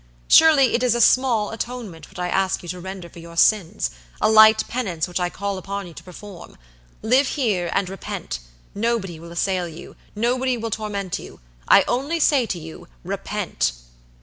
Surely, 0.27 0.73
it 0.73 0.81
is 0.81 0.95
a 0.95 0.99
small 0.99 1.51
atonement 1.51 2.09
which 2.09 2.17
I 2.17 2.27
ask 2.27 2.63
you 2.63 2.69
to 2.69 2.79
render 2.79 3.07
for 3.07 3.19
your 3.19 3.37
sins, 3.37 3.91
a 4.19 4.31
light 4.31 4.67
penance 4.67 5.07
which 5.07 5.19
I 5.19 5.29
call 5.29 5.59
upon 5.59 5.85
you 5.85 5.93
to 5.93 6.03
perform. 6.03 6.57
Live 7.03 7.27
here 7.27 7.69
and 7.71 7.87
repent; 7.87 8.39
nobody 8.73 9.19
will 9.19 9.31
assail 9.31 9.67
you, 9.67 9.95
nobody 10.15 10.57
will 10.57 10.71
torment 10.71 11.19
you. 11.19 11.39
I 11.67 11.83
only 11.87 12.19
say 12.19 12.47
to 12.47 12.57
you, 12.57 12.87
repent!" 13.03 13.73